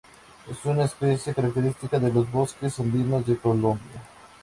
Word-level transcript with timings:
Es 0.49 0.57
una 0.65 0.85
especie 0.85 1.31
característica 1.35 1.99
de 1.99 2.11
los 2.11 2.31
bosques 2.31 2.79
andinos 2.79 3.23
de 3.27 3.37
Colombia. 3.37 4.01